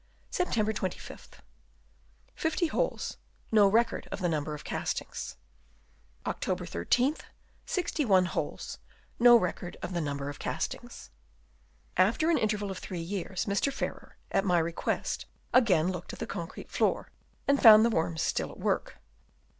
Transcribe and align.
Sept. 0.31 0.55
25th; 0.55 1.35
50 2.33 2.67
holes, 2.69 3.17
no 3.51 3.67
record 3.67 4.07
of 4.11 4.19
the 4.19 4.27
number 4.27 4.55
of 4.55 4.63
castings. 4.63 5.35
Oct. 6.25 6.39
13th; 6.57 7.19
61 7.67 8.25
holes, 8.25 8.79
no 9.19 9.37
record 9.37 9.77
of 9.83 9.93
the 9.93 10.01
number 10.01 10.27
of 10.27 10.39
castings. 10.39 11.11
After 11.97 12.31
an 12.31 12.39
interval 12.39 12.71
of 12.71 12.79
three 12.79 12.97
years, 12.99 13.45
Mr. 13.45 13.71
Farrer, 13.71 14.17
at 14.31 14.43
my 14.43 14.57
request, 14.57 15.27
again 15.53 15.89
looked 15.91 16.13
at 16.13 16.17
the 16.17 16.25
concrete 16.25 16.71
floor, 16.71 17.11
and 17.47 17.61
found 17.61 17.85
the 17.85 17.91
worms 17.91 18.23
still 18.23 18.49
at 18.49 18.57
work. 18.57 18.97